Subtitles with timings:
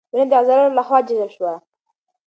[0.13, 1.53] وینه د عضلاتو له خوا جذب شوه.